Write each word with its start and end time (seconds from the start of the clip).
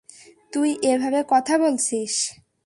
তুই 0.53 0.69
এভাবে 0.83 1.19
কথা 1.29 1.53
বলছিস? 1.57 2.13